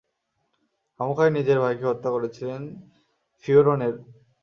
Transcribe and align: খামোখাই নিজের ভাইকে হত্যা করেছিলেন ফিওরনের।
খামোখাই 0.95 1.29
নিজের 1.31 1.57
ভাইকে 1.63 1.85
হত্যা 1.87 2.09
করেছিলেন 2.11 2.61
ফিওরনের। 3.43 3.95